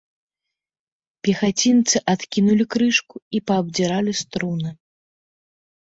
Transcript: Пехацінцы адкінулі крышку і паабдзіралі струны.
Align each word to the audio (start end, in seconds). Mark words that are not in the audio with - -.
Пехацінцы 1.27 1.97
адкінулі 2.15 2.63
крышку 2.75 3.15
і 3.37 3.45
паабдзіралі 3.53 4.11
струны. 4.25 4.69